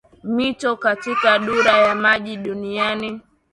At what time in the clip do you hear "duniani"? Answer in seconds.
2.37-3.21